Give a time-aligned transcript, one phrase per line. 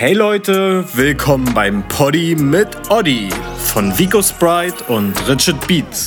[0.00, 6.06] Hey Leute, willkommen beim Poddy mit Oddy von Vico Sprite und Richard Beats.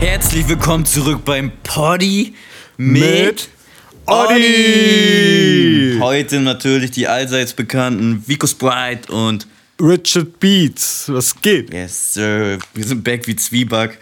[0.00, 2.34] Herzlich willkommen zurück beim Poddy
[2.76, 3.48] mit, Mit
[4.06, 5.98] Oddy.
[6.00, 9.46] Heute natürlich die allseits bekannten Vico Sprite und
[9.80, 11.72] Richard Beats, was geht?
[11.72, 12.58] Yes, Sir.
[12.72, 13.98] Wir sind back wie Zwieback.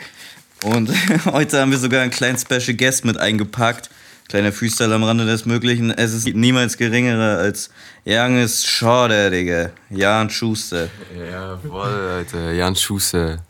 [0.63, 0.89] Und
[1.25, 3.91] heute haben wir sogar einen kleinen Special Guest mit eingepackt.
[4.29, 5.91] Kleiner Freestyle am Rande des Möglichen.
[5.91, 7.71] Es ist niemals geringerer als
[8.07, 9.71] Youngest Schade, Digga.
[9.91, 10.89] Jan Schuster.
[11.19, 12.53] Jawohl, Alter.
[12.53, 13.45] Jan Schuster.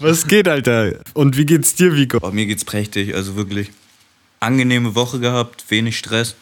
[0.00, 0.98] Was geht, Alter?
[1.14, 2.18] Und wie geht's dir, Vico?
[2.20, 3.70] Oh, mir geht's prächtig, also wirklich
[4.40, 6.34] angenehme Woche gehabt, wenig Stress.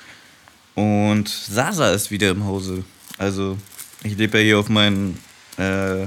[0.75, 2.83] Und Sasa ist wieder im Hause.
[3.19, 3.59] Also,
[4.05, 5.19] ich lebe ja hier auf meinen
[5.57, 6.07] äh,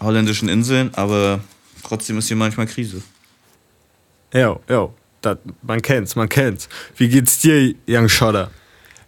[0.00, 1.40] holländischen Inseln, aber
[1.82, 3.02] trotzdem ist hier manchmal Krise.
[4.32, 4.88] Ja, ja,
[5.20, 6.68] dat, man kennt's, man kennt's.
[6.96, 8.50] Wie geht's dir, Young Shodder?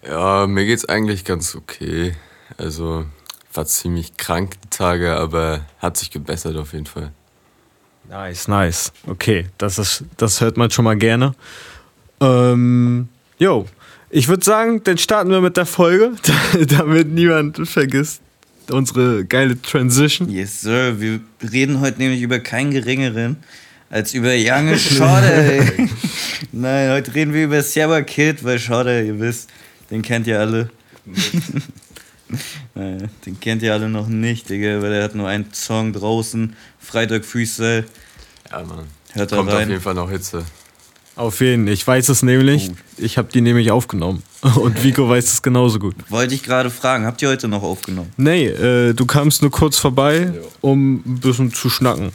[0.06, 2.14] Ja, mir geht's eigentlich ganz okay.
[2.56, 3.04] Also,
[3.52, 7.12] war ziemlich krank die Tage, aber hat sich gebessert auf jeden Fall.
[8.08, 8.92] Nice, nice.
[9.06, 11.34] Okay, das, ist, das hört man schon mal gerne.
[12.20, 13.66] Ähm, jo,
[14.10, 16.12] ich würde sagen, dann starten wir mit der Folge,
[16.68, 18.22] damit niemand vergisst
[18.70, 20.28] unsere geile Transition.
[20.28, 21.00] Yes, Sir.
[21.00, 23.36] Wir reden heute nämlich über keinen geringeren
[23.90, 25.88] als über Young Schade.
[26.52, 29.48] Nein, heute reden wir über Server Kid, weil Schade, ihr wisst,
[29.90, 30.70] den kennt ihr alle.
[32.74, 36.54] Nein, den kennt ihr alle noch nicht, Digga, weil er hat nur einen Song draußen,
[36.78, 37.84] Freitag Freestyle.
[38.50, 38.86] Ja, Mann.
[39.12, 39.70] Hört da Kommt auf rein.
[39.70, 40.44] jeden Fall noch Hitze.
[41.18, 42.70] Auf jeden, ich weiß es nämlich.
[42.96, 44.22] Ich habe die nämlich aufgenommen.
[44.54, 45.96] Und Vico weiß es genauso gut.
[46.10, 48.12] Wollte ich gerade fragen, habt ihr heute noch aufgenommen?
[48.16, 52.12] Nee, äh, du kamst nur kurz vorbei, um ein bisschen zu schnacken.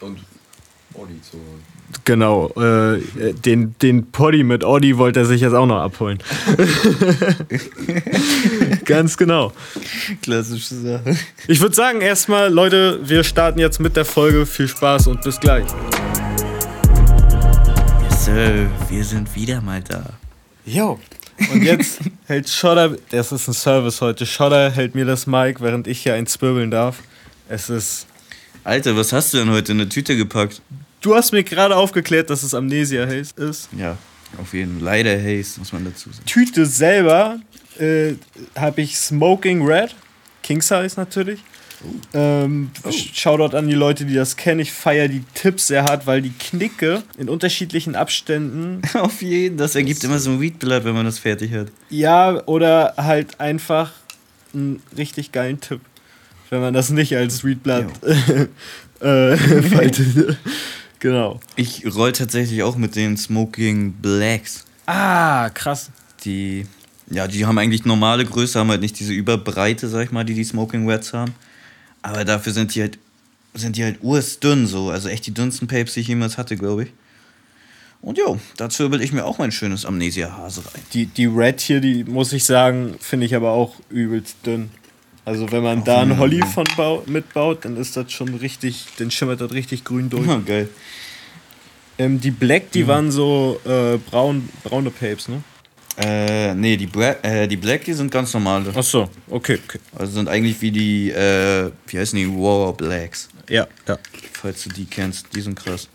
[0.00, 0.20] Und
[0.94, 1.62] Olli zu holen.
[2.04, 3.02] Genau, äh,
[3.44, 6.18] den, den Poddy mit Oddy wollte er sich jetzt auch noch abholen.
[8.86, 9.52] Ganz genau.
[10.22, 11.16] Klassische Sache.
[11.48, 14.46] Ich würde sagen, erstmal, Leute, wir starten jetzt mit der Folge.
[14.46, 15.66] Viel Spaß und bis gleich.
[18.28, 20.04] Sir, wir sind wieder mal da.
[20.66, 21.00] Jo.
[21.50, 25.86] Und jetzt hält Shodder, das ist ein Service heute, Shodder hält mir das Mic, während
[25.86, 26.98] ich hier eins zwirbeln darf.
[27.48, 28.06] Es ist.
[28.64, 30.60] Alter, was hast du denn heute in eine Tüte gepackt?
[31.00, 33.70] Du hast mir gerade aufgeklärt, dass es Amnesia Haze ist.
[33.74, 33.96] Ja,
[34.38, 34.84] auf jeden Fall.
[34.84, 36.26] Leider Haze, muss man dazu sagen.
[36.26, 37.40] Tüte selber
[37.78, 38.12] äh,
[38.54, 39.96] habe ich Smoking Red,
[40.42, 41.40] King Size natürlich.
[42.12, 44.60] Ähm, Shoutout an die Leute, die das kennen.
[44.60, 49.74] Ich feiere die Tipps sehr hart, weil die Knicke in unterschiedlichen Abständen, Auf jeden, das
[49.76, 51.68] ergibt immer so ein Weedblatt, wenn man das fertig hat.
[51.90, 53.92] ja, oder halt einfach
[54.54, 55.80] einen richtig geilen Tipp,
[56.50, 57.86] wenn man das nicht als Readblatt
[59.00, 60.36] äh, faltet.
[60.98, 61.38] genau.
[61.56, 64.64] Ich roll tatsächlich auch mit den Smoking Blacks.
[64.86, 65.90] Ah, krass.
[66.24, 66.66] Die,
[67.10, 70.34] ja, die haben eigentlich normale Größe, haben halt nicht diese Überbreite, sag ich mal, die
[70.34, 71.34] die Smoking Reds haben.
[72.02, 72.98] Aber dafür sind die halt,
[73.54, 74.90] sind die halt urstdünn so.
[74.90, 76.92] Also echt die dünnsten Papes, die ich jemals hatte, glaube ich.
[78.00, 80.82] Und jo, dazu will ich mir auch mein schönes Amnesia-Hase rein.
[80.92, 84.70] Die, die Red hier, die muss ich sagen, finde ich aber auch übelst dünn.
[85.24, 89.10] Also wenn man da einen Holly von bau mitbaut, dann ist das schon richtig, dann
[89.10, 90.28] schimmert das richtig grün durch.
[90.28, 90.68] Oh, geil.
[91.98, 95.42] Ähm, die Black, die waren so äh, braun, braune Papes, ne?
[96.00, 98.72] Äh, nee, die, Bra äh, die Black, die sind ganz normale.
[98.74, 99.80] Ach so, okay, okay.
[99.96, 103.28] Also sind eigentlich wie die, äh, wie heißen die, War Blacks.
[103.48, 103.98] Ja, ja.
[104.32, 105.88] Falls du die kennst, die sind krass.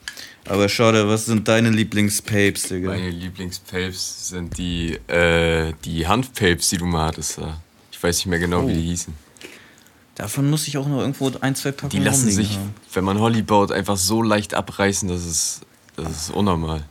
[0.46, 2.90] Aber schade, was sind deine Lieblingspapes, Digga?
[2.90, 7.40] Meine Lieblingspapes sind die, äh, die Hanfpapes, die du mal hattest.
[7.92, 9.14] Ich weiß nicht mehr genau, wie die hießen.
[10.16, 12.76] Davon muss ich auch noch irgendwo ein, zwei Packungen Die lassen sich, haben.
[12.92, 15.62] wenn man Holly baut, einfach so leicht abreißen, das ist,
[15.96, 16.84] das ist unnormal.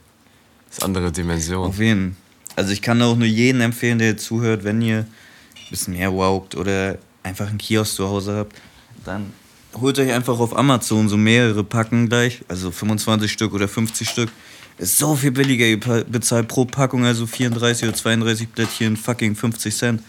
[0.69, 1.69] Das ist andere Dimension.
[1.69, 2.17] Auf jeden.
[2.57, 6.55] Also ich kann auch nur jeden empfehlen, der zuhört, wenn ihr ein bisschen mehr waubt
[6.55, 8.57] oder einfach einen Kiosk zu Hause habt,
[9.05, 9.33] dann
[9.81, 14.31] holt euch einfach auf Amazon so mehrere Packen gleich, also 25 Stück oder 50 Stück.
[14.79, 19.77] Ist so viel billiger, ihr bezahlt pro Packung also 34 oder 32 Blättchen fucking 50
[19.77, 20.03] Cent.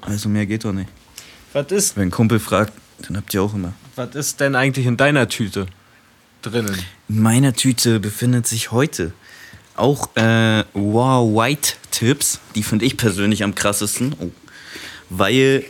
[0.00, 0.88] Also mehr geht doch nicht.
[1.52, 2.72] Was ist, Wenn ein Kumpel fragt,
[3.06, 3.72] dann habt ihr auch immer.
[3.94, 5.66] was ist denn eigentlich in deiner Tüte
[6.42, 6.76] drinnen?
[7.08, 9.12] In meiner Tüte befindet sich heute
[9.78, 12.40] auch äh, Wow White Tips.
[12.54, 14.14] Die finde ich persönlich am krassesten.
[14.20, 14.30] Oh.
[15.10, 15.64] Weil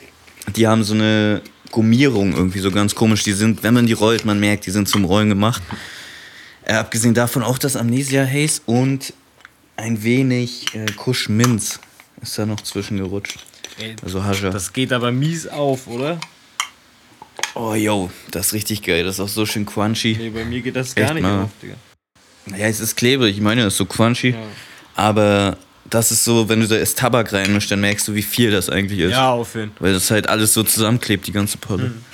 [0.54, 3.22] die haben so eine Gummierung irgendwie so ganz komisch.
[3.22, 5.62] Die sind, wenn man die rollt, man merkt, die sind zum Rollen gemacht.
[6.64, 9.12] Äh, abgesehen davon auch das Amnesia Haze und
[9.76, 11.78] ein wenig äh, Kusch Minz
[12.22, 13.44] ist da noch zwischengerutscht.
[14.02, 14.50] Also Hascha.
[14.50, 16.18] Das geht aber mies auf, oder?
[17.54, 19.04] Oh, yo, das ist richtig geil.
[19.04, 20.16] Das ist auch so schön crunchy.
[20.18, 21.44] Nee, bei mir geht das gar Echt nicht mal?
[21.44, 21.74] auf, Digga.
[22.46, 23.36] Ja, es ist klebrig.
[23.36, 24.30] Ich meine, es ist so crunchy.
[24.30, 24.38] Ja.
[24.94, 25.58] Aber
[25.90, 28.70] das ist so, wenn du da erst Tabak reinmischst, dann merkst du, wie viel das
[28.70, 29.12] eigentlich ist.
[29.12, 29.86] Ja, auf jeden Fall.
[29.86, 31.90] Weil das halt alles so zusammenklebt, die ganze Polle.
[31.90, 32.04] Mhm.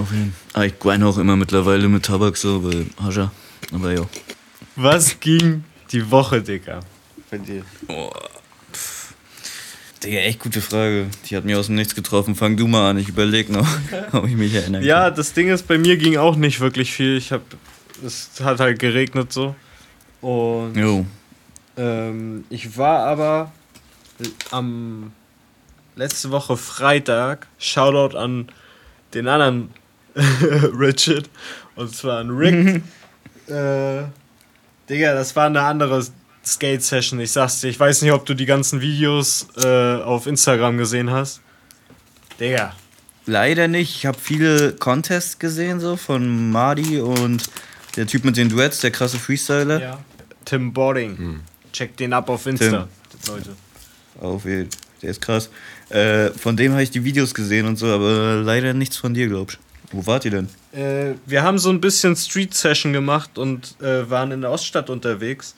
[0.00, 0.62] Auf jeden Fall.
[0.62, 3.32] Ah, ich grind auch immer mittlerweile mit Tabak so, weil Hascha.
[3.72, 4.06] Aber ja.
[4.76, 6.80] Was ging die Woche, Digga?
[7.30, 7.62] Bei dir?
[7.88, 8.12] Oh.
[10.04, 11.06] Digga, echt gute Frage.
[11.28, 12.34] Die hat mir aus dem Nichts getroffen.
[12.34, 13.66] Fang du mal an, ich überleg noch,
[14.12, 14.88] ob ich mich erinnern kann.
[14.88, 17.16] Ja, das Ding ist, bei mir ging auch nicht wirklich viel.
[17.16, 17.42] Ich hab.
[18.04, 19.56] Es hat halt geregnet so.
[20.26, 20.76] Und.
[21.76, 23.52] Ähm, ich war aber
[24.50, 25.12] am
[25.94, 28.48] letzte Woche Freitag, Shoutout an
[29.14, 29.70] den anderen
[30.16, 31.30] Richard,
[31.76, 32.82] und zwar an Rick.
[33.46, 34.02] äh,
[34.90, 36.04] Digga, das war eine andere
[36.44, 37.68] Skate-Session, ich sag's dir.
[37.68, 41.40] Ich weiß nicht, ob du die ganzen Videos äh, auf Instagram gesehen hast.
[42.40, 42.74] Digga.
[43.26, 43.94] Leider nicht.
[43.94, 47.44] Ich habe viele Contests gesehen, so von Mardi und
[47.94, 49.80] der Typ mit den Duets, der krasse Freestyler.
[49.80, 49.98] Ja.
[50.46, 51.18] Tim Boarding.
[51.18, 51.40] Hm.
[51.72, 53.34] Check den ab auf Insta, Tim.
[53.34, 53.50] Leute.
[54.18, 54.70] Auf jeden
[55.02, 55.50] Der ist krass.
[55.90, 59.28] Äh, von dem habe ich die Videos gesehen und so, aber leider nichts von dir,
[59.28, 59.66] glaubst du.
[59.92, 60.48] Wo wart ihr denn?
[60.72, 65.54] Äh, wir haben so ein bisschen Street-Session gemacht und äh, waren in der Oststadt unterwegs.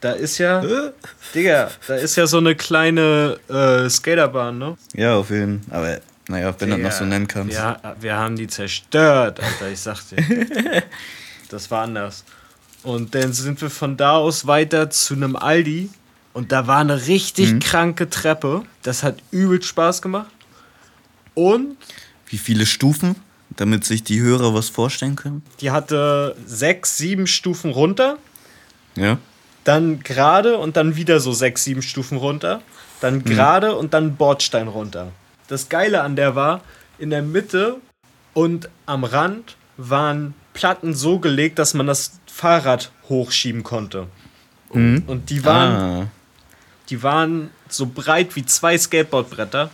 [0.00, 0.92] Da ist ja, äh?
[1.34, 4.76] Digga, da ist ja so eine kleine äh, Skaterbahn, ne?
[4.94, 5.76] Ja, auf jeden Fall.
[5.76, 7.54] Aber naja, wenn du das noch so nennen kannst.
[7.54, 10.82] Ja, wir haben die zerstört, Alter, ich sag dir.
[11.50, 12.24] das war anders.
[12.82, 15.90] Und dann sind wir von da aus weiter zu einem Aldi.
[16.32, 17.60] Und da war eine richtig mhm.
[17.60, 18.62] kranke Treppe.
[18.82, 20.30] Das hat übel Spaß gemacht.
[21.34, 21.76] Und.
[22.26, 23.16] Wie viele Stufen,
[23.56, 25.42] damit sich die Hörer was vorstellen können?
[25.60, 28.18] Die hatte sechs, sieben Stufen runter.
[28.96, 29.18] Ja
[29.64, 32.62] dann gerade und dann wieder so sechs, sieben Stufen runter,
[33.00, 33.24] dann mhm.
[33.24, 33.78] gerade mhm.
[33.78, 35.12] und dann Bordstein runter.
[35.48, 36.62] Das Geile an der war,
[36.98, 37.76] in der Mitte
[38.34, 44.06] und am Rand waren Platten so gelegt, dass man das Fahrrad hochschieben konnte.
[44.72, 45.04] Mhm.
[45.06, 46.06] Und die waren, ah.
[46.88, 49.70] die waren so breit wie zwei Skateboardbretter,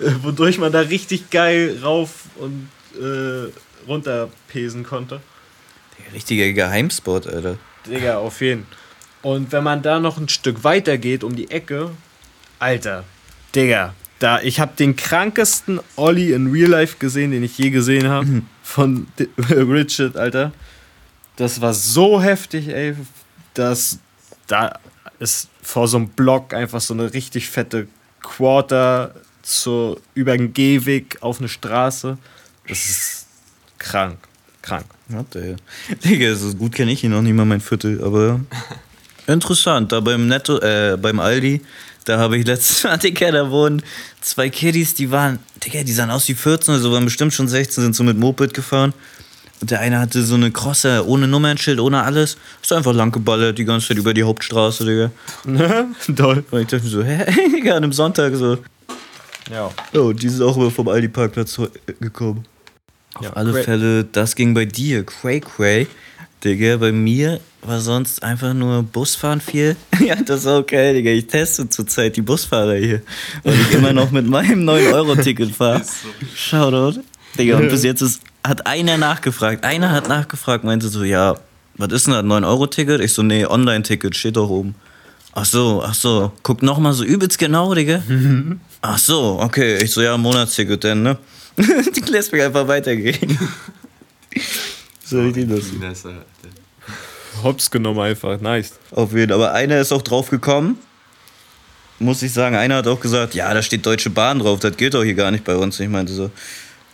[0.00, 2.68] äh, wodurch man da richtig geil rauf und
[3.00, 3.50] äh,
[3.88, 5.20] runter pesen konnte.
[6.04, 7.56] Der richtige Geheimspot, Alter.
[7.86, 9.32] Digga, auf jeden Fall.
[9.32, 11.90] Und wenn man da noch ein Stück weiter geht, um die Ecke,
[12.58, 13.04] Alter,
[13.54, 18.08] Digga, da, ich habe den krankesten Olli in Real Life gesehen, den ich je gesehen
[18.08, 18.26] habe.
[18.26, 18.46] Mhm.
[18.62, 19.06] Von
[19.48, 20.52] Richard, Alter.
[21.36, 22.94] Das war so heftig, ey.
[23.54, 23.98] dass
[24.46, 24.78] da
[25.18, 27.88] ist vor so einem Block einfach so eine richtig fette
[28.20, 32.18] Quarter zur, über den Gehweg auf eine Straße.
[32.68, 33.26] Das ist
[33.78, 34.18] krank.
[34.62, 34.86] Krank.
[36.04, 38.40] Digga, so gut kenne ich ihn noch nicht mal mein Viertel, aber
[39.26, 41.62] Interessant, da beim Netto, äh, beim Aldi,
[42.04, 43.82] da habe ich letztes Mal, Digga, da wohnen
[44.20, 47.84] zwei Kiddies, die waren, Digga, die sahen aus wie 14, also waren bestimmt schon 16,
[47.84, 48.92] sind so mit Moped gefahren.
[49.60, 52.36] Und der eine hatte so eine Crosser ohne Nummernschild, ohne alles.
[52.62, 55.10] Ist einfach lang geballert die ganze Zeit über die Hauptstraße, Digga.
[56.16, 56.44] Toll.
[56.50, 57.24] Und ich dachte mir so, hä,
[57.54, 58.58] Digga, an einem Sonntag so.
[59.50, 59.70] Ja.
[59.92, 61.60] Oh, die sind auch immer vom Aldi-Parkplatz
[62.00, 62.44] gekommen.
[63.14, 63.64] Auf ja, alle Cray.
[63.64, 65.04] Fälle, das ging bei dir.
[65.04, 65.86] Cray Cray.
[66.42, 69.76] Digga, bei mir war sonst einfach nur Busfahren viel.
[70.04, 71.10] ja, das ist okay, Digga.
[71.10, 73.02] Ich teste zurzeit die Busfahrer hier,
[73.42, 75.82] weil ich immer noch mit meinem 9-Euro-Ticket fahre.
[76.34, 77.00] Shoutout.
[77.38, 79.64] Digga, und bis jetzt ist, hat einer nachgefragt.
[79.64, 81.36] Einer hat nachgefragt, meinte so, ja,
[81.76, 83.00] was ist denn das, 9-Euro-Ticket?
[83.00, 84.74] Ich so, nee, Online-Ticket, steht doch oben.
[85.32, 86.32] Ach so, ach so.
[86.42, 88.02] Guck noch mal so übelst genau, Digga.
[88.82, 89.82] ach so, okay.
[89.82, 91.18] Ich so, ja, Monatsticket denn, ne?
[91.56, 93.38] die lässt mich einfach weitergehen.
[95.04, 95.80] so richtig lustig.
[97.42, 98.74] Hops genommen einfach, nice.
[98.92, 99.42] Auf jeden Fall.
[99.42, 100.78] Aber einer ist auch drauf gekommen.
[101.98, 104.94] Muss ich sagen, einer hat auch gesagt, ja, da steht Deutsche Bahn drauf, das gilt
[104.94, 105.80] doch hier gar nicht bei uns.
[105.80, 106.30] Ich meinte so,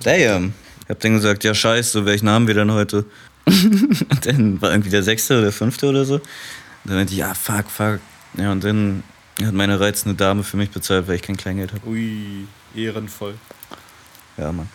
[0.03, 0.55] damn.
[0.91, 3.05] Ich hab dann gesagt, ja scheiße, welchen haben wir denn heute?
[3.47, 6.15] und dann war irgendwie der sechste oder fünfte oder so.
[6.15, 6.23] Und
[6.83, 8.01] dann meinte ich, ja, fuck, fuck.
[8.37, 9.05] Ja, und dann
[9.41, 11.87] hat meine reizende Dame für mich bezahlt, weil ich kein Kleingeld habe.
[11.87, 12.45] Ui,
[12.75, 13.35] ehrenvoll.
[14.37, 14.69] Ja, Mann.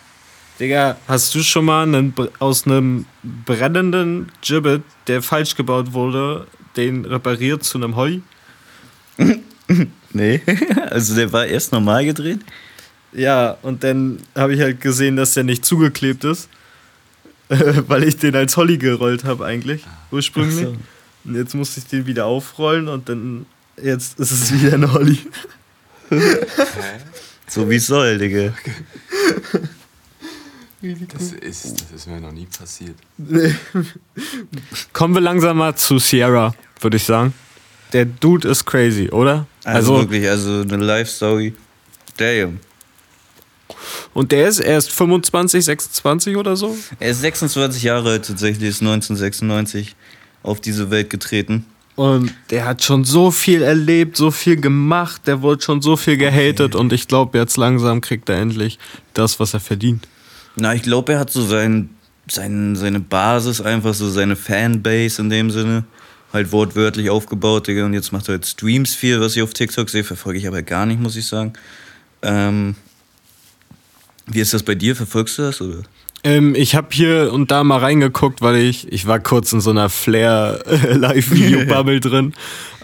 [0.58, 3.04] Digga, hast du schon mal einen, aus einem
[3.44, 6.46] brennenden Gibbet, der falsch gebaut wurde,
[6.76, 8.20] den repariert zu einem Heu?
[10.14, 10.40] nee,
[10.90, 12.40] also der war erst normal gedreht.
[13.16, 16.48] Ja, und dann habe ich halt gesehen, dass der nicht zugeklebt ist,
[17.48, 20.66] weil ich den als Holly gerollt habe eigentlich, ursprünglich.
[20.66, 20.76] So.
[21.24, 23.46] Und jetzt musste ich den wieder aufrollen und dann,
[23.82, 25.18] jetzt ist es wieder ein Holly.
[27.48, 28.52] so wie es soll, Digga.
[31.08, 32.96] Das ist, das ist mir noch nie passiert.
[34.92, 37.32] Kommen wir langsam mal zu Sierra, würde ich sagen.
[37.94, 39.46] Der Dude ist crazy, oder?
[39.64, 41.54] Also, also wirklich, also eine Life-Story.
[42.18, 42.60] Damn.
[44.14, 46.76] Und der ist erst 25, 26 oder so?
[47.00, 49.94] Er ist 26 Jahre alt tatsächlich, ist 1996
[50.42, 51.66] auf diese Welt getreten.
[51.96, 56.18] Und der hat schon so viel erlebt, so viel gemacht, der wurde schon so viel
[56.18, 58.78] gehatet und ich glaube, jetzt langsam kriegt er endlich
[59.14, 60.06] das, was er verdient.
[60.56, 61.88] Na, ich glaube, er hat so sein,
[62.30, 65.84] sein, seine Basis, einfach so seine Fanbase in dem Sinne,
[66.34, 67.86] halt wortwörtlich aufgebaut, Digga.
[67.86, 70.62] Und jetzt macht er halt Streams viel, was ich auf TikTok sehe, verfolge ich aber
[70.62, 71.54] gar nicht, muss ich sagen.
[72.20, 72.74] Ähm,
[74.26, 74.96] wie ist das bei dir?
[74.96, 75.60] Verfolgst du das?
[75.60, 75.82] Oder?
[76.24, 79.70] Ähm, ich habe hier und da mal reingeguckt, weil ich, ich war kurz in so
[79.70, 82.34] einer Flair-Live-Video-Bubble drin,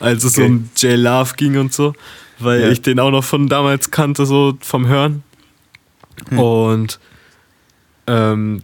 [0.01, 0.47] als es Okay.
[0.47, 1.95] um J Love ging und so,
[2.39, 2.71] weil Ja.
[2.71, 5.23] ich den auch noch von damals kannte, so vom Hören.
[6.29, 6.39] Hm.
[6.39, 7.01] Und
[8.07, 8.63] ähm,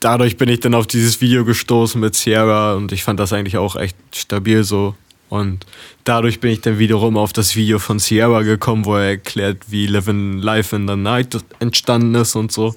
[0.00, 3.56] dadurch bin ich dann auf dieses Video gestoßen mit Sierra und ich fand das eigentlich
[3.56, 4.94] auch echt stabil so.
[5.32, 5.64] Und
[6.04, 9.86] dadurch bin ich dann wiederum auf das Video von Sierra gekommen, wo er erklärt, wie
[9.86, 12.74] Living Life in the Night entstanden ist und so.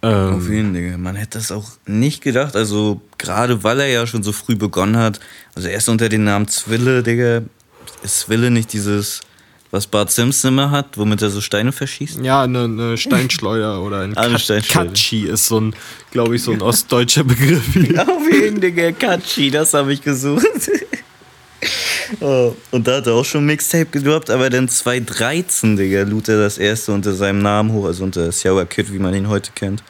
[0.00, 0.98] Ähm, Auf jeden Fall, Digga.
[0.98, 2.54] Man hätte das auch nicht gedacht.
[2.54, 5.18] Also, gerade weil er ja schon so früh begonnen hat.
[5.56, 7.42] Also, erst unter dem Namen Zwille, Digga.
[8.04, 9.20] Ist Zwille nicht dieses,
[9.72, 12.20] was Bart Simpson immer hat, womit er so Steine verschießt?
[12.22, 14.86] Ja, eine, eine Steinschleuder oder ein Ah, Kat- Steinschleuder.
[14.90, 15.74] Katschi ist so ein,
[16.12, 17.66] glaube ich, so ein ostdeutscher Begriff.
[17.98, 18.92] Auf jeden Fall, Digga.
[18.92, 20.46] Katschi, das habe ich gesucht.
[22.20, 26.38] Oh, und da hat er auch schon Mixtape gedroppt, aber dann 2013, Digga, lud er
[26.38, 29.82] das erste unter seinem Namen hoch, also unter Sierra Kid, wie man ihn heute kennt.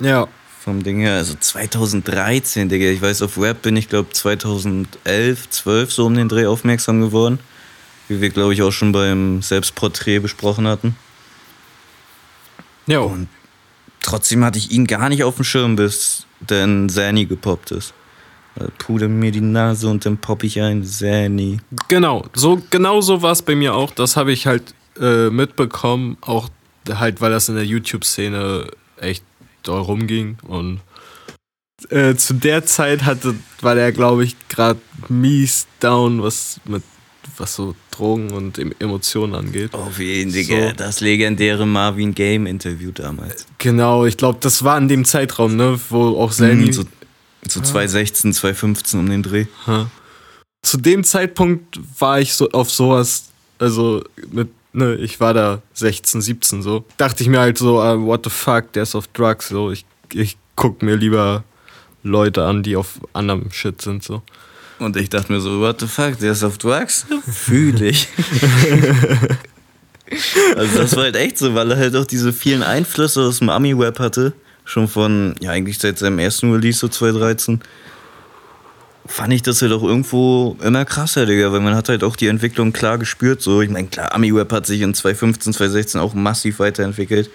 [0.00, 0.28] Ja.
[0.60, 2.86] Vom Ding her, also 2013, Digga.
[2.86, 7.38] Ich weiß, auf Rap bin ich, glaube 2011, 12 so um den Dreh aufmerksam geworden.
[8.08, 10.96] Wie wir, glaube ich, auch schon beim Selbstporträt besprochen hatten.
[12.86, 13.00] Ja.
[13.00, 13.28] Und
[14.00, 17.94] trotzdem hatte ich ihn gar nicht auf dem Schirm, bis dann Zanny gepoppt ist.
[18.56, 21.58] Da Puder mir die Nase und dann popp ich ein Zanny.
[21.88, 23.90] Genau, so genau so war es bei mir auch.
[23.92, 26.48] Das habe ich halt äh, mitbekommen, auch
[26.88, 28.66] halt, weil das in der YouTube-Szene
[28.98, 29.24] echt
[29.64, 30.36] doll rumging.
[30.46, 30.80] Und
[31.90, 36.82] äh, zu der Zeit hatte, war der, glaube ich, gerade mies down, was mit
[37.38, 39.72] was so Drogen und Em- Emotionen angeht.
[39.74, 40.72] Auf jeden Digga, So.
[40.76, 43.46] das legendäre Marvin Game Interview damals.
[43.58, 46.84] Genau, ich glaube, das war in dem Zeitraum, ne, wo auch Sandy Mhm, so,
[47.50, 49.46] so 2016, 2015 um den Dreh.
[49.66, 49.90] Ha.
[50.62, 53.26] Zu dem Zeitpunkt war ich so auf sowas,
[53.58, 56.84] also mit, ne, ich war da 16, 17 so.
[56.96, 59.70] Dachte ich mir halt so, ah, what the fuck, der ist auf Drugs, so.
[59.70, 61.44] Ich, ich guck mir lieber
[62.02, 64.22] Leute an, die auf anderem Shit sind, so.
[64.78, 67.06] Und ich dachte mir so, what the fuck, der ist auf Drugs?
[67.30, 68.08] Fühl ich.
[70.56, 73.50] also das war halt echt so, weil er halt auch diese vielen Einflüsse aus dem
[73.50, 74.32] Ami-Rap hatte.
[74.64, 77.60] Schon von, ja eigentlich seit seinem ersten Release, so 2013.
[79.06, 82.28] Fand ich das halt auch irgendwo immer krasser, Digga, weil man hat halt auch die
[82.28, 83.42] Entwicklung klar gespürt.
[83.42, 87.28] So, ich meine, klar, Ami-Rap hat sich in 2015, 2016 auch massiv weiterentwickelt.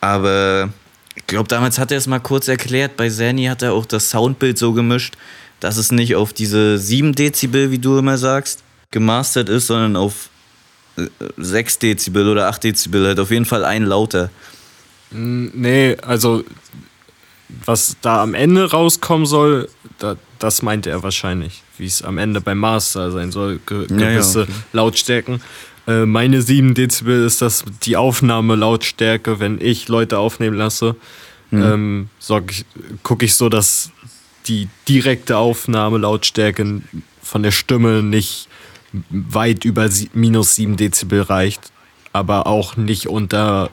[0.00, 0.70] Aber
[1.14, 2.96] ich glaube, damals hat er es mal kurz erklärt.
[2.96, 5.14] Bei Zanny hat er auch das Soundbild so gemischt,
[5.60, 10.30] dass es nicht auf diese 7 Dezibel, wie du immer sagst, gemastert ist, sondern auf
[10.96, 14.30] äh, 6 Dezibel oder 8 Dezibel, halt auf jeden Fall ein lauter.
[15.10, 16.44] Nee, also
[17.64, 22.40] was da am Ende rauskommen soll, da, das meinte er wahrscheinlich, wie es am Ende
[22.40, 24.52] beim Master sein soll, ge Ja, ja, gewisse okay.
[24.72, 25.40] Lautstärken.
[25.86, 30.96] Äh, meine 7 Dezibel ist das die Aufnahmelautstärke, wenn ich Leute aufnehmen lasse.
[31.50, 31.62] Mhm.
[31.62, 32.08] Ähm,
[33.02, 33.90] gucke ich so, dass
[34.46, 36.82] die direkte Aufnahmelautstärke
[37.22, 38.48] von der Stimme nicht
[39.10, 41.72] weit über minus 7 Dezibel reicht,
[42.12, 43.70] aber auch nicht unter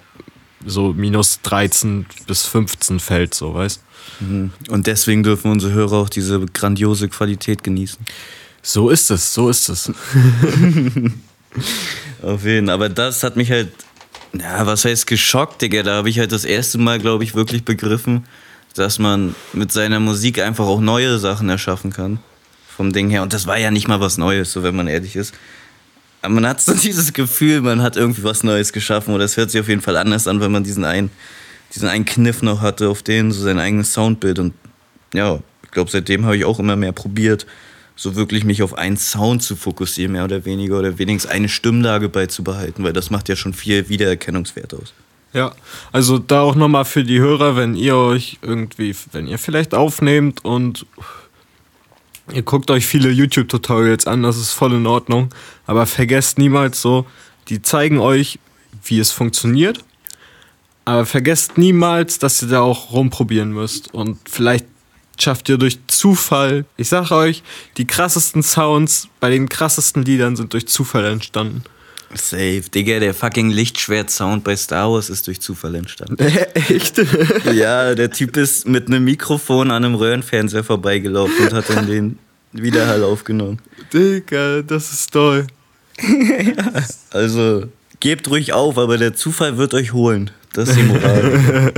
[0.66, 3.82] so minus 13 bis 15 fällt, so weißt
[4.20, 4.52] Mhm.
[4.70, 8.00] Und deswegen dürfen unsere Hörer auch diese grandiose Qualität genießen.
[8.62, 9.90] So ist es, so ist es.
[12.22, 12.76] Auf jeden Fall.
[12.76, 13.72] Aber das hat mich halt,
[14.34, 15.84] ja, was heißt geschockt, Digga?
[15.84, 18.26] Da habe ich halt das erste Mal, glaube ich, wirklich begriffen,
[18.74, 22.20] dass man mit seiner Musik einfach auch neue Sachen erschaffen kann.
[22.76, 23.22] Vom Ding her.
[23.24, 25.34] Und das war ja nicht mal was Neues, so wenn man ehrlich ist.
[26.30, 29.14] Man hat so dieses Gefühl, man hat irgendwie was Neues geschaffen.
[29.14, 31.10] Oder es hört sich auf jeden Fall anders an, wenn man diesen einen,
[31.74, 34.40] diesen einen Kniff noch hatte, auf den so sein eigenes Soundbild.
[34.40, 34.54] Und
[35.14, 37.46] ja, ich glaube, seitdem habe ich auch immer mehr probiert,
[37.96, 42.10] so wirklich mich auf einen Sound zu fokussieren, mehr oder weniger, oder wenigstens eine Stimmlage
[42.10, 44.94] beizubehalten, weil das macht ja schon viel Wiedererkennungswert aus.
[45.34, 45.54] Ja,
[45.92, 50.46] also da auch nochmal für die Hörer, wenn ihr euch irgendwie, wenn ihr vielleicht aufnehmt
[50.46, 50.86] und
[52.34, 55.30] ihr guckt euch viele YouTube-Tutorials an, das ist voll in Ordnung,
[55.66, 57.06] aber vergesst niemals so,
[57.50, 58.40] die zeigen euch,
[58.84, 59.84] wie es funktioniert,
[60.86, 63.94] aber vergesst niemals, dass ihr da auch rumprobieren müsst.
[63.94, 64.66] Und vielleicht
[65.20, 67.44] schafft ihr durch Zufall, ich sag euch,
[67.78, 71.64] die krassesten Sounds bei den krassesten Liedern sind durch Zufall entstanden.
[72.14, 72.62] Safe.
[72.62, 76.18] Digga, der fucking Lichtschwert-Sound bei Star Wars ist durch Zufall entstanden.
[76.54, 77.02] Echt?
[77.54, 82.20] ja, der Typ ist mit einem Mikrofon an einem Röhrenfernseher vorbeigelaufen und hat dann den
[82.52, 83.60] Widerhall aufgenommen.
[83.94, 85.48] Digga, das ist toll.
[87.12, 87.70] Also,
[88.02, 90.32] gebt ruhig auf, aber der Zufall wird euch holen.
[90.52, 91.72] Das ist die Moral.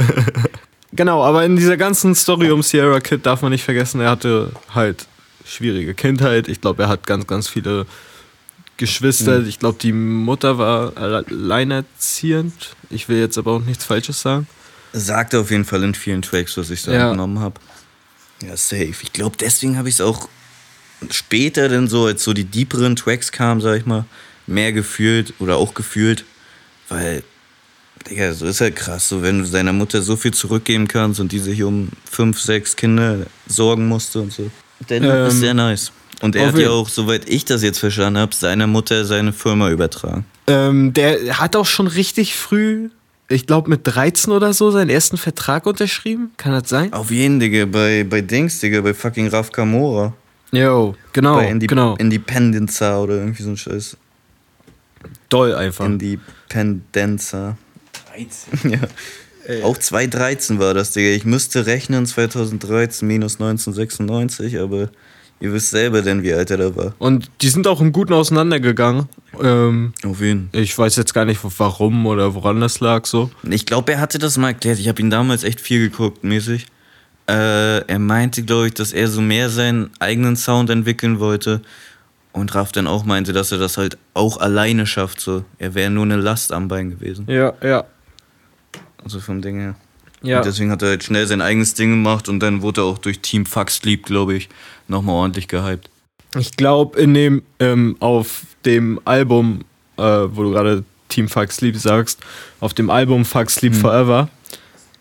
[0.94, 4.52] Genau, aber in dieser ganzen Story um Sierra Kid darf man nicht vergessen, er hatte
[4.74, 5.06] halt
[5.46, 6.48] schwierige Kindheit.
[6.48, 7.86] Ich glaube, er hat ganz, ganz viele
[8.78, 9.42] Geschwister.
[9.46, 12.76] Ich glaube, die Mutter war alleinerziehend.
[12.90, 14.48] Ich will jetzt aber auch nichts Falsches sagen.
[14.94, 17.12] Sagt er auf jeden Fall in vielen Tracks, was ich da Ja.
[17.12, 17.60] genommen habe.
[18.42, 18.94] Ja, safe.
[19.02, 20.30] Ich glaube, deswegen habe ich es auch
[21.10, 24.06] später dann so, als so die deeperen Tracks kamen, sag ich mal,
[24.46, 26.24] mehr gefühlt oder auch gefühlt,
[26.90, 27.24] weil,
[28.10, 31.32] Digga, so ist halt krass, so wenn du deiner Mutter so viel zurückgeben kannst und
[31.32, 34.50] die sich um fünf, sechs Kinder sorgen musste und so.
[34.88, 35.92] Dann Ähm, ist sehr nice.
[36.22, 39.34] Und er auf hat ja auch, soweit ich das jetzt verstanden habe, seiner Mutter seine
[39.34, 40.26] Firma übertragen.
[40.48, 42.90] Ähm, der hat auch schon richtig früh,
[43.30, 46.32] ich glaube mit 13 oder so, seinen ersten Vertrag unterschrieben.
[46.38, 46.94] Kann das sein?
[46.94, 50.14] Auf jeden, Digga, bei, bei Dings, Digga, bei fucking Raf Kamora.
[50.52, 51.96] Jo, genau, bei Indi genau.
[51.98, 53.98] Independenza oder irgendwie so ein Scheiß.
[55.30, 55.86] Doll einfach.
[55.86, 57.58] Independenza.
[58.16, 58.72] 13?
[58.72, 59.64] ja.
[59.64, 61.10] Auch 2013 war das, Digga.
[61.10, 64.90] Ich müsste rechnen 2013 minus 1996, aber
[65.40, 66.94] ihr wisst selber denn, wie alt er da war.
[67.00, 69.08] Und die sind auch im Guten auseinandergegangen.
[69.42, 70.50] Ähm, Auf jeden.
[70.52, 73.30] ich weiß jetzt gar nicht, warum oder woran das lag so.
[73.50, 74.80] Ich glaube, er hatte das mal erklärt.
[74.80, 76.66] Ich habe ihn damals echt viel geguckt, mäßig.
[77.28, 81.62] Äh, er meinte, glaube ich, dass er so mehr seinen eigenen Sound entwickeln wollte.
[82.32, 85.20] Und Raf dann auch meinte, dass er das halt auch alleine schafft.
[85.20, 85.44] So.
[85.58, 87.26] Er wäre nur eine Last am Bein gewesen.
[87.28, 87.84] Ja, ja.
[89.04, 89.76] Also vom Ding her.
[90.22, 90.38] Ja.
[90.38, 92.98] Und deswegen hat er halt schnell sein eigenes Ding gemacht und dann wurde er auch
[92.98, 94.50] durch Team Fuck Sleep, glaube ich,
[94.88, 95.90] nochmal ordentlich gehypt.
[96.38, 99.62] Ich glaube, in dem, ähm, auf dem Album,
[99.98, 102.20] äh, wo du gerade Team Fuck Sleep sagst,
[102.60, 104.30] auf dem Album Fuck Sleep Forever,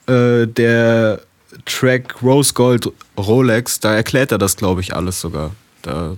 [0.06, 1.20] äh, der
[1.64, 5.52] Track Rose Gold Rolex, da erklärt er das, glaube ich, alles sogar.
[5.82, 6.16] Da,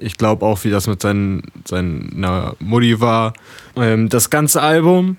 [0.00, 3.34] ich glaube auch, wie das mit seinen, seiner Mutti war.
[3.76, 5.16] Ähm, das ganze Album,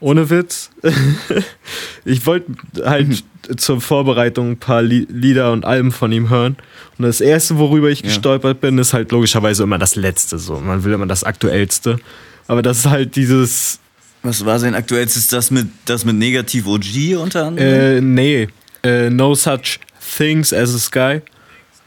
[0.00, 0.70] ohne Witz.
[2.04, 2.52] ich wollte
[2.84, 3.24] halt
[3.56, 6.56] zur Vorbereitung ein paar Li Lieder und Alben von ihm hören.
[6.98, 8.06] Und das erste, worüber ich Ja.
[8.08, 10.38] gestolpert bin, ist halt logischerweise immer das letzte.
[10.38, 10.60] So.
[10.60, 11.98] Man will immer das aktuellste.
[12.48, 13.80] Aber das ist halt dieses.
[14.22, 15.28] Was war sein aktuellstes?
[15.28, 17.68] Das mit, das mit Negativ OG unter anderem?
[17.68, 18.48] Äh, nee.
[18.82, 19.78] Äh, no Such
[20.16, 21.20] Things as a Sky.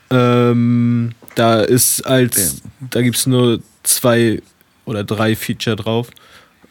[0.09, 2.61] Ähm, da ist als.
[2.89, 4.41] Da gibt es nur zwei
[4.85, 6.09] oder drei Feature drauf.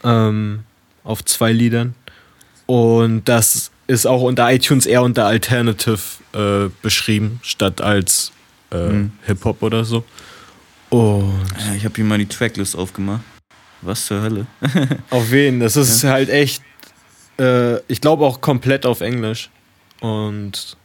[0.05, 0.61] Ähm,
[1.09, 1.95] auf zwei Liedern.
[2.67, 5.99] Und das ist auch unter iTunes eher unter Alternative
[6.35, 8.31] äh, beschrieben, statt als
[8.71, 9.13] äh, Mhm.
[9.25, 10.05] Hip-Hop oder so.
[10.91, 13.23] Und Ja, ich habe hier mal die Tracklist aufgemacht.
[13.81, 14.47] Was zur Hölle?
[15.11, 15.61] auf wen?
[15.61, 16.63] Das ist halt echt,
[17.41, 19.49] äh, ich glaube auch komplett auf Englisch.
[20.01, 20.77] Und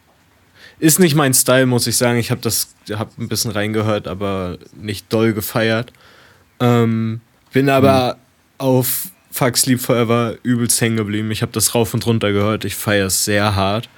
[0.79, 2.17] ist nicht mein Style, muss ich sagen.
[2.19, 5.91] Ich habe das, hab ein bisschen reingehört, aber nicht doll gefeiert.
[6.61, 7.19] Ähm,
[7.51, 8.17] bin aber
[8.57, 11.31] auf Fuck Sleep Forever übelst hängen geblieben.
[11.31, 12.65] Ich habe das rauf und runter gehört.
[12.65, 13.89] Ich feiere es sehr hart.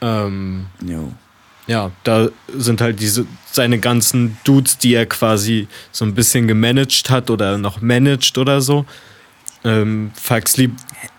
[0.00, 1.12] Ähm, Jo.
[1.66, 7.10] ja, da sind halt diese seine ganzen Dudes, die er quasi so ein bisschen gemanagt
[7.10, 8.86] hat oder noch managt oder so.
[9.64, 10.70] Ähm, Fuck Sleep,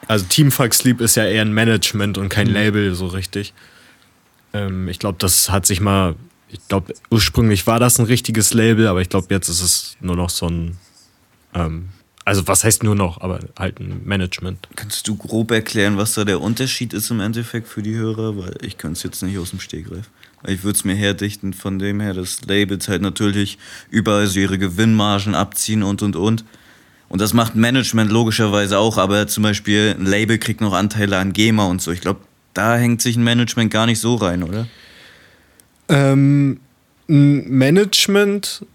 [0.08, 3.54] also Team Fuck Sleep ist ja eher ein Management und kein Label so richtig.
[4.54, 6.16] Ähm, ich glaube, das hat sich mal,
[6.48, 10.16] ich glaube, ursprünglich war das ein richtiges Label, aber ich glaube, jetzt ist es nur
[10.16, 10.78] noch so ein,
[11.54, 11.90] ähm,
[12.30, 14.68] also was heißt nur noch, aber halt ein Management.
[14.76, 18.38] Kannst du grob erklären, was da der Unterschied ist im Endeffekt für die Hörer?
[18.38, 20.12] Weil ich könnte es jetzt nicht aus dem Stegreif.
[20.44, 23.58] Weil ich würde es mir herdichten von dem her, dass Labels halt natürlich
[23.90, 26.46] überall so ihre Gewinnmargen abziehen und und und.
[27.08, 31.34] Und das macht Management logischerweise auch, aber zum Beispiel ein Label kriegt noch Anteile an
[31.34, 31.92] GEMA und so.
[31.92, 32.20] Ich glaube,
[32.54, 34.68] da hängt sich ein Management gar nicht so rein, oder?
[35.88, 36.60] Ähm,
[37.10, 38.68] ein Management,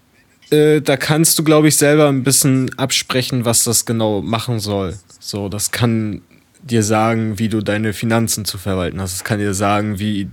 [0.51, 4.95] äh, da kannst du, glaube ich, selber ein bisschen absprechen, was das genau machen soll.
[5.19, 6.21] So, das kann
[6.61, 9.13] dir sagen, wie du deine Finanzen zu verwalten hast.
[9.13, 10.29] Es kann dir sagen, wie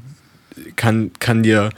[0.76, 1.70] kann, kann dir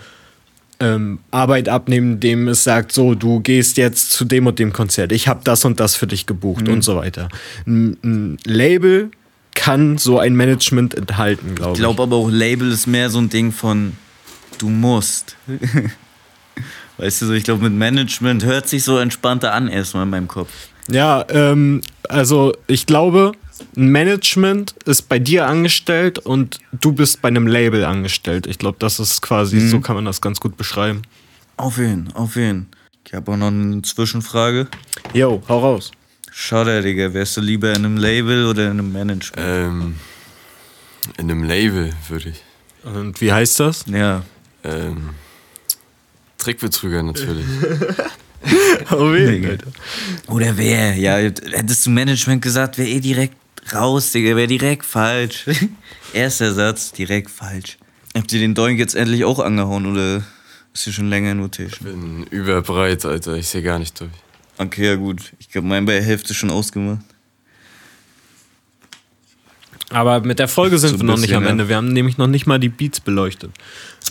[0.81, 5.12] ähm, Arbeit abnehmen, dem es sagt, so, du gehst jetzt zu dem und dem Konzert.
[5.12, 7.29] Ich habe das und das für dich gebucht und so weiter.
[7.66, 9.11] Ein, ein Label
[9.55, 11.83] kann so ein Management enthalten, glaube Ich ich.
[11.85, 13.92] glaube aber auch, Label ist mehr so ein Ding von,
[14.59, 15.37] du musst.
[16.98, 20.28] weißt du so, ich glaube, mit Management hört sich so entspannter an erstmal in meinem
[20.28, 20.50] Kopf.
[20.88, 23.33] Ja, ähm, also ich glaube,
[23.76, 28.46] ein Management ist bei dir angestellt und du bist bei einem Label angestellt.
[28.46, 31.02] Ich glaube, das ist quasi, so kann man das ganz gut beschreiben.
[31.57, 32.68] Auf jeden, auf jeden.
[33.07, 34.66] Ich habe auch noch eine Zwischenfrage.
[35.12, 35.92] Jo, hau raus.
[36.30, 37.14] Schade, Digga.
[37.14, 39.37] Wärst du lieber in einem Label oder in einem Management?
[39.37, 39.94] Ähm,
[41.16, 42.42] in einem Label würde ich.
[42.83, 43.85] Und wie heißt das?
[43.87, 44.22] Ja.
[44.64, 45.11] Ähm,
[46.44, 47.46] Trickbetrüger natürlich.
[48.90, 49.57] Oh, weh, Digga.
[50.28, 50.94] Oder wer?
[50.96, 53.37] Ja, hättest du Management gesagt, wäre eh direkt
[53.72, 54.37] raus, Digga.
[54.37, 55.46] Wäre direkt falsch.
[56.12, 57.78] Erster Satz, direkt falsch.
[58.14, 60.22] Habt ihr den Doink jetzt endlich auch angehauen oder
[60.74, 61.90] ist hier schon länger in Rotation?
[61.90, 63.37] Bin überbreit, Alter.
[63.37, 64.11] Ich sehe gar nicht durch.
[64.59, 65.33] Okay, ja gut.
[65.38, 67.00] Ich glaube, mein bei der Hälfte schon ausgemacht.
[69.94, 71.50] Aber mit der Folge sind So wir noch nicht bisschen, am ja.
[71.50, 71.68] Ende.
[71.68, 73.50] Wir haben nämlich noch nicht mal die Beats beleuchtet.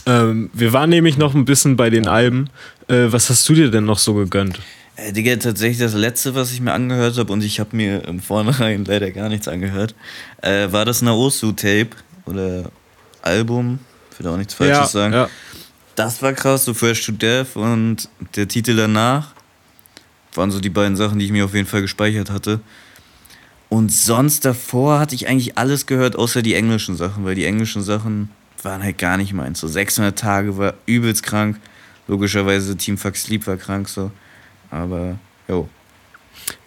[0.06, 2.50] Ähm, wir waren nämlich noch ein bisschen bei den Alben.
[2.88, 4.60] Äh, was hast du dir denn noch so gegönnt?
[4.96, 8.19] Äh, Digga, tatsächlich das letzte, was ich mir angehört habe, und ich habe mir im
[8.19, 9.96] Vornherein leider gar nichts angehört,
[10.41, 11.89] äh, war das Naosu-Tape
[12.26, 12.72] oder
[13.22, 13.80] Album.
[14.12, 15.13] Ich will auch nichts Falsches sagen.
[15.13, 15.30] ja.
[15.96, 19.34] Das war krass, so First to Death und der Titel danach
[20.34, 22.62] waren so die beiden Sachen, die ich mir auf jeden Fall gespeichert hatte.
[23.74, 27.82] Und sonst davor hatte ich eigentlich alles gehört, außer die englischen Sachen, weil die englischen
[27.82, 28.30] Sachen
[28.62, 29.62] waren halt gar nicht meins.
[29.62, 31.60] So 600 Tage war übelst krank.
[32.08, 34.12] Logischerweise Team Fuck Sleep war krank so.
[34.70, 35.68] Aber, jo.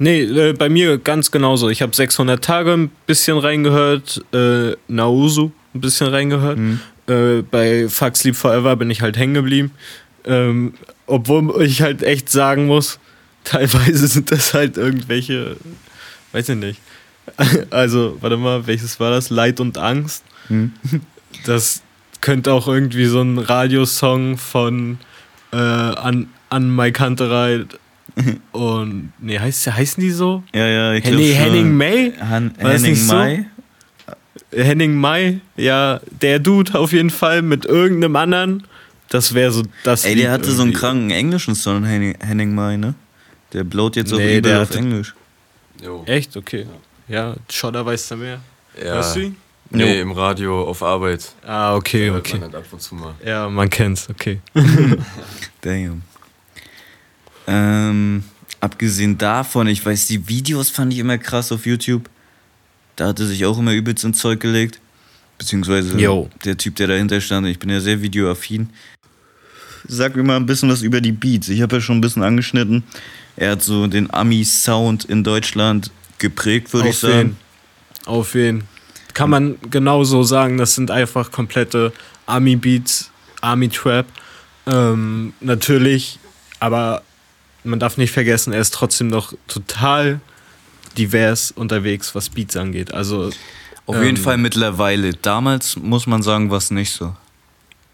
[0.01, 1.69] Nee, äh, bei mir ganz genauso.
[1.69, 6.59] Ich habe 600 Tage ein bisschen reingehört, äh, Nausu ein bisschen reingehört.
[7.07, 9.71] Äh, bei Fuck Sleep Forever bin ich halt hängen geblieben.
[10.25, 10.75] Ähm,
[11.07, 12.99] obwohl ich halt echt sagen muss,
[13.45, 15.57] teilweise sind das halt irgendwelche,
[16.37, 16.81] weiß ich nicht.
[17.71, 19.31] Also, warte mal, welches war das?
[19.31, 20.25] Leid und Angst.
[21.45, 21.83] Das
[22.23, 24.99] könnte auch irgendwie so ein Radiosong von
[25.53, 27.65] äh, an, an Mike Hunterei
[28.53, 30.43] und nee, heißt, heißen die so?
[30.55, 31.45] Ja, ja, ich Henning, glaub schon.
[31.45, 32.13] Henning May?
[32.19, 33.15] Han War Henning nicht so?
[33.15, 33.47] Mai?
[34.51, 38.63] Henning May, ja, der Dude auf jeden Fall mit irgendeinem anderen.
[39.11, 40.05] Das wäre so das.
[40.07, 40.81] Ey, Lied der hatte so einen irgendwie.
[40.81, 42.95] kranken englischen Song, Henning, Henning Mai, ne?
[43.53, 45.15] Der blowt jetzt auch Nee, übel der auf Englisch.
[45.83, 46.03] Jo.
[46.07, 46.37] Echt?
[46.37, 46.67] Okay.
[47.09, 48.41] Ja, Schodder weiß da mehr.
[48.77, 48.95] Ja.
[48.95, 49.37] Hörst du ihn?
[49.71, 50.03] Nee, Jo.
[50.03, 51.33] im Radio auf Arbeit.
[51.45, 52.35] Ah, okay, okay.
[52.35, 53.15] man halt ab und zu mal.
[53.25, 54.41] Ja, man kennt's, okay.
[55.61, 56.03] Damn.
[57.49, 58.25] Ähm,
[58.61, 62.09] abgesehen davon, ich weiß, die Videos fand ich immer krass auf YouTube.
[62.97, 64.81] Da hatte sich auch immer übelst ins Zeug gelegt.
[65.39, 66.31] Beziehungsweise Jo.
[66.45, 67.47] der Typ, der dahinter stand.
[67.47, 68.71] Ich bin ja sehr videoaffin.
[69.87, 71.49] Sag mir mal ein bisschen was über die Beats.
[71.49, 72.85] Ich habe ja schon ein bisschen angeschnitten.
[73.37, 77.15] Er hat so den Ami-Sound in Deutschland geprägt, würde ich sagen.
[77.17, 77.37] jeden.
[78.07, 78.65] Auf jeden.
[79.15, 81.93] Kann man genauso sagen, das sind einfach komplette
[82.27, 84.07] Army-Beats, Army-Trap.
[84.67, 86.19] Ähm, natürlich,
[86.61, 87.03] aber
[87.65, 90.21] man darf nicht vergessen, er ist trotzdem noch total
[90.99, 92.93] divers unterwegs, was Beats angeht.
[92.95, 93.31] Also,
[93.87, 95.13] Auf jeden Ähm, Fall mittlerweile.
[95.15, 97.15] Damals muss man sagen, war es nicht so.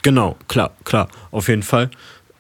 [0.03, 1.91] genau, klar, klar, auf jeden Fall.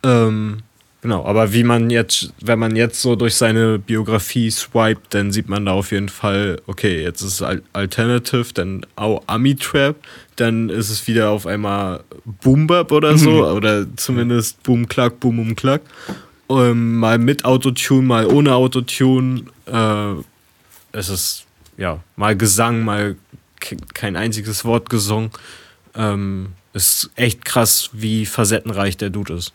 [0.03, 0.63] Ähm,
[1.03, 5.49] genau, aber wie man jetzt, wenn man jetzt so durch seine Biografie swiped, dann sieht
[5.49, 9.97] man da auf jeden Fall, okay, jetzt ist es Al- Alternative, dann auch Ami-Trap,
[10.37, 15.39] dann ist es wieder auf einmal Boom Bap oder so, oder zumindest Boom Klack, Boom
[15.39, 15.83] Um Klack.
[16.49, 19.43] Ähm, mal mit Autotune, mal ohne Autotune.
[19.67, 20.15] Äh,
[20.93, 21.47] es ist
[21.79, 23.17] ja mal Gesang, mal
[23.61, 25.31] ke- kein einziges Wort gesungen.
[25.95, 29.53] Ähm, ist echt krass, wie facettenreich der Dude ist.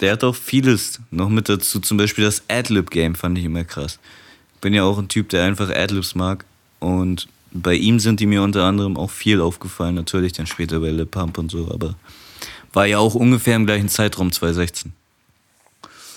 [0.00, 1.80] Der hat auch vieles noch mit dazu.
[1.80, 3.98] Zum Beispiel das Adlib-Game fand ich immer krass.
[4.60, 6.44] Bin ja auch ein Typ, der einfach Adlibs mag.
[6.78, 9.94] Und bei ihm sind die mir unter anderem auch viel aufgefallen.
[9.94, 11.94] Natürlich dann später bei Lip Pump und so, aber
[12.72, 14.92] war ja auch ungefähr im gleichen Zeitraum 2016.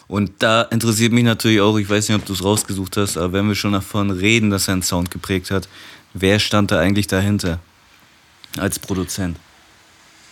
[0.08, 3.34] Und da interessiert mich natürlich auch, ich weiß nicht, ob du es rausgesucht hast, aber
[3.34, 5.68] wenn wir schon davon reden, dass er einen Sound geprägt hat,
[6.14, 7.60] wer stand da eigentlich dahinter
[8.58, 9.38] als Produzent?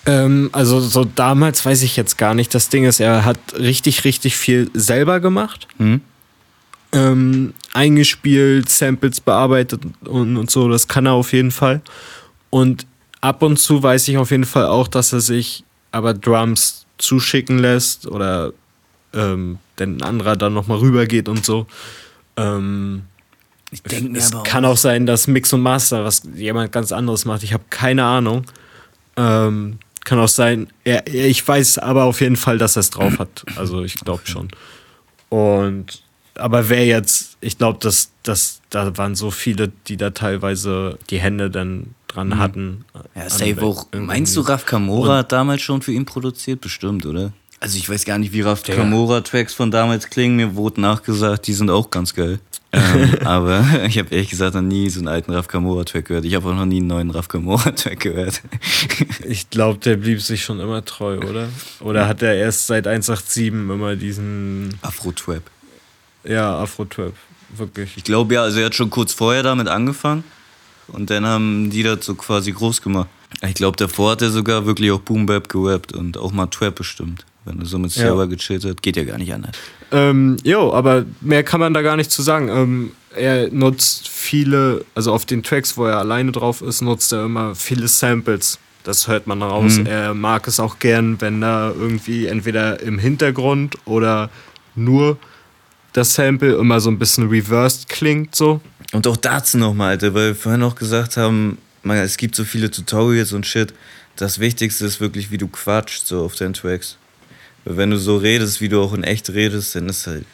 [0.06, 2.54] Ähm, also so damals weiß ich jetzt gar nicht.
[2.56, 5.68] Das Ding ist, er hat richtig, richtig viel selber gemacht.
[5.78, 6.02] Hm?
[6.92, 11.82] ähm, eingespielt, Samples bearbeitet und, und so, das kann er auf jeden Fall.
[12.50, 12.86] Und
[13.22, 17.60] ab und zu weiß ich auf jeden Fall auch, dass er sich aber Drums zuschicken
[17.60, 18.54] lässt oder
[19.14, 21.66] ähm, denn ein anderer dann nochmal rübergeht und so.
[22.38, 23.04] Ähm,
[23.72, 27.44] Ich denke es kann auch sein, dass Mix und Master was jemand ganz anderes macht.
[27.44, 28.46] Ich habe keine Ahnung.
[29.16, 30.68] Ähm, kann auch sein.
[30.84, 33.46] Er, ich weiß aber auf jeden Fall, dass er es drauf hat.
[33.56, 34.50] Also ich glaube schon.
[35.30, 36.04] Und
[36.36, 41.20] aber wer jetzt, ich glaube, dass, dass da waren so viele, die da teilweise die
[41.20, 42.86] Hände dann dran hatten.
[43.16, 43.88] Ja, safe auch.
[43.94, 46.62] Meinst du, Raf Kamora hat damals schon für ihn produziert?
[46.62, 47.34] Bestimmt, oder?
[47.62, 50.36] Also ich weiß gar nicht, wie Raf Kamora-Tracks von damals klingen.
[50.36, 52.40] Mir wurde nachgesagt, die sind auch ganz geil.
[52.74, 56.26] ähm, aber ich habe ehrlich gesagt noch nie so einen alten Raf Kamora-Track gehört.
[56.26, 58.42] Ich habe auch noch nie einen neuen Raf Kamora-Track gehört.
[59.24, 61.50] Ich glaube, der blieb sich schon immer treu, oder?
[61.82, 65.44] Oder hat er erst seit 187 immer diesen Afro-Trap.
[66.24, 67.14] Ja, Afro-Trap.
[67.56, 67.92] wirklich.
[67.96, 70.24] Ich glaube ja, also er hat schon kurz vorher damit angefangen
[70.88, 73.10] und dann haben die das so quasi groß gemacht.
[73.48, 76.76] Ich glaube, davor hat er sogar wirklich auch Boom Bap gerappt und auch mal Trap
[76.76, 77.24] bestimmt.
[77.46, 78.04] Wenn er so mit Ja.
[78.04, 79.56] Server gechillt hat, geht ja gar nicht anders.
[79.92, 82.50] Ähm, jo, aber mehr kann man da gar nicht zu sagen.
[82.50, 87.26] Ähm, er nutzt viele, also auf den Tracks, wo er alleine drauf ist, nutzt er
[87.26, 88.60] immer viele Samples.
[88.84, 89.78] Das hört man raus.
[89.78, 89.86] Mhm.
[89.86, 94.30] Er mag es auch gern, wenn da irgendwie entweder im Hintergrund oder
[94.76, 95.18] nur
[95.94, 98.62] das Sample immer so ein bisschen reversed klingt, so.
[98.94, 102.44] Und auch dazu nochmal, Alter, weil wir vorhin auch gesagt haben, man, es gibt so
[102.44, 103.74] viele Tutorials und Shit.
[104.16, 106.98] Das Wichtigste ist wirklich, wie du quatschst so auf deinen Tracks.
[107.66, 110.26] Wenn du so redest, wie du auch in echt redest, dann ist halt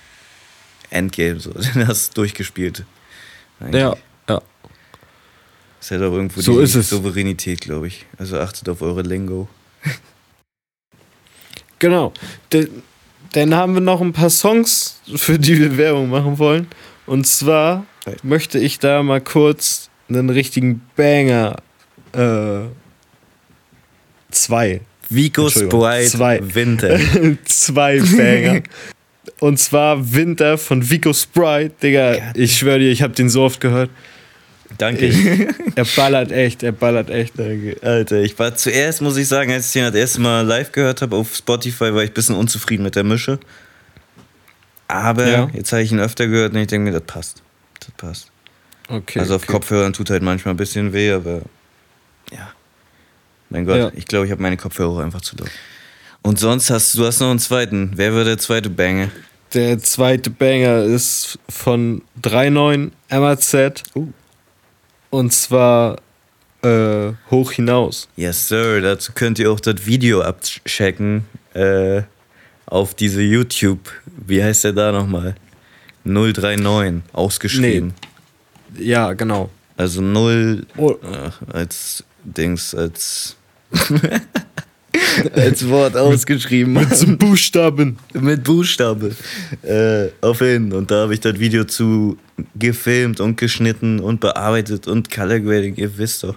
[0.90, 1.52] Endgame so.
[1.74, 2.86] Dann hast du durchgespielt.
[3.60, 3.82] Eigentlich.
[3.82, 3.96] Ja,
[4.30, 4.42] ja.
[5.82, 6.68] Ist halt auch irgendwo So die.
[6.68, 8.06] Souveränität, glaube ich.
[8.18, 9.48] Also achtet auf eure Lingo.
[11.80, 12.12] Genau.
[13.34, 16.68] Dann haben wir noch ein paar Songs, für die wir Werbung machen wollen.
[17.06, 18.16] Und zwar Hey.
[18.24, 21.58] möchte ich da mal kurz einen richtigen Banger.
[22.14, 22.62] Äh,
[25.08, 25.16] zwei.
[25.16, 26.40] Vico Entschuldigung, Sprite zwei.
[26.44, 27.00] Winter.
[27.46, 28.62] zwei Banger.
[29.40, 31.74] Und zwar Winter von Vico Sprite.
[31.82, 33.90] Digga, ich schwöre dir, ich habe den so oft gehört.
[34.78, 35.06] Danke.
[35.06, 35.18] Ich,
[35.76, 37.34] er ballert echt, er ballert echt.
[37.82, 41.02] Alter, ich war zuerst, muss ich sagen, als ich den das erste Mal live gehört
[41.02, 43.40] habe auf Spotify, war ich ein bisschen unzufrieden mit der Mische.
[44.88, 45.50] Aber Ja.
[45.54, 47.44] jetzt habe ich ihn öfter gehört und ich denke mir, das passt.
[47.80, 48.32] Das passt.
[48.90, 49.20] Okay.
[49.20, 49.52] also auf okay.
[49.52, 51.42] Kopfhörern tut halt manchmal ein bisschen weh, aber.
[53.50, 53.92] Mein Gott, Ja.
[53.96, 55.50] ich glaube, ich habe meine Kopfhörer einfach zu laut.
[56.22, 57.92] Und sonst hast du hast noch einen zweiten.
[57.96, 59.10] Wer war der zweite Banger?
[59.54, 63.84] Der zweite Banger ist von 3.9 MAZ.
[63.96, 64.08] Uh.
[65.10, 65.98] Und zwar
[66.64, 68.10] äh, hoch hinaus.
[68.18, 68.82] Yes, Sir.
[68.82, 71.24] Dazu könnt ihr auch das Video abchecken.
[71.54, 72.02] Äh,
[72.66, 73.80] auf diese YouTube.
[74.26, 75.36] Wie heißt der da nochmal?
[76.04, 77.02] 039.
[77.14, 77.94] Ausgeschrieben.
[78.78, 79.50] Ja, genau.
[79.78, 82.04] Also 0 Oh, äh, als
[82.36, 83.36] Dings, als.
[85.34, 86.74] als Wort ausgeschrieben.
[86.74, 87.98] mit so Buchstaben.
[88.14, 89.16] mit Buchstabe.
[89.64, 90.72] Äh, auf hin.
[90.74, 92.18] Und da habe ich das Video zu
[92.56, 95.76] gefilmt und geschnitten und bearbeitet und Color Grading.
[95.76, 96.36] Ihr wisst doch.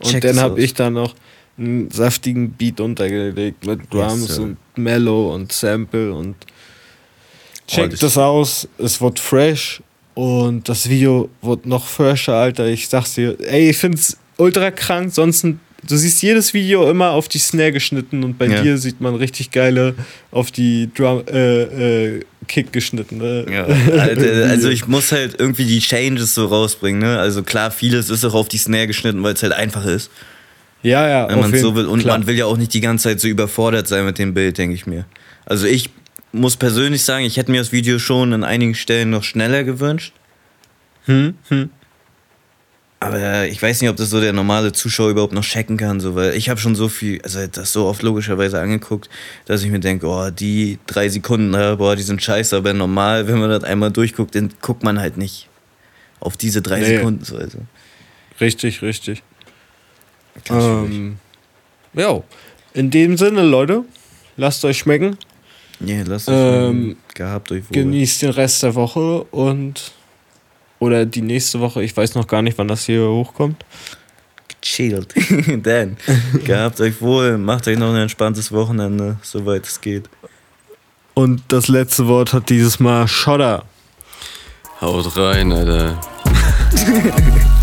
[0.00, 1.14] Und Checkt dann habe ich da noch
[1.58, 6.36] einen saftigen Beat untergelegt mit Drums Yes, und Mellow und Sample und
[7.66, 8.68] checkt das- das aus.
[8.78, 9.82] Es wird fresh
[10.14, 12.66] und das Video wird noch fresher, Alter.
[12.66, 15.12] Ich sag's dir, ey, ich find's ultra krank.
[15.14, 15.56] Sonst, du
[15.96, 18.62] siehst jedes Video immer auf die Snare geschnitten und bei Ja.
[18.62, 19.94] dir sieht man richtig geile
[20.30, 23.18] auf die Drum, äh, äh, Kick geschnitten.
[23.18, 23.46] Ne?
[23.50, 27.18] Ja, Alter, also ich muss halt irgendwie die Changes so rausbringen, ne?
[27.18, 30.10] Also klar, vieles ist auch auf die Snare geschnitten, weil es halt einfach ist,
[30.82, 31.28] ja, ja.
[31.28, 31.86] wenn man so will.
[31.86, 32.18] Und klar.
[32.18, 34.74] man will ja auch nicht die ganze Zeit so überfordert sein mit dem Bild, denke
[34.74, 35.04] ich mir.
[35.46, 35.90] Also ich
[36.32, 40.12] muss persönlich sagen, ich hätte mir das Video schon an einigen Stellen noch schneller gewünscht.
[41.06, 41.70] Hm, hm.
[43.02, 46.14] Aber ich weiß nicht, ob das so der normale Zuschauer überhaupt noch checken kann, so,
[46.14, 49.08] weil ich habe schon so viel, also das so oft logischerweise angeguckt,
[49.46, 53.26] dass ich mir denke, oh, die drei Sekunden, äh, boah, die sind scheiße, aber normal,
[53.26, 55.48] wenn man das einmal durchguckt, dann guckt man halt nicht
[56.20, 56.96] auf diese drei Nee.
[56.98, 57.24] Sekunden.
[57.24, 57.58] So, also.
[58.38, 59.22] Richtig, richtig.
[60.50, 61.16] Ähm,
[61.94, 62.22] ja,
[62.74, 63.84] in dem Sinne, Leute,
[64.36, 65.16] lasst euch schmecken,
[65.82, 67.72] Nee, lasst euch ähm, ähm, gehabt euch wohl.
[67.72, 69.92] genießt den Rest der Woche und
[70.80, 73.64] oder die nächste Woche, ich weiß noch gar nicht, wann das hier hochkommt.
[74.60, 75.14] Chillt.
[75.64, 75.96] Dann,
[76.44, 80.10] gehabt euch wohl, macht euch noch ein entspanntes Wochenende, soweit es geht.
[81.14, 83.64] Und das letzte Wort hat dieses Mal Shodder.
[84.80, 86.00] Haut rein, Alter.